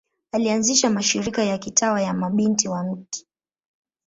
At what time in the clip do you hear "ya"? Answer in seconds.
1.43-1.57, 2.01-2.13